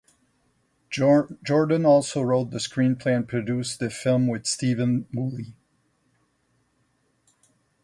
[0.89, 5.53] Jordan also wrote the screenplay and produced the film with Stephen Woolley.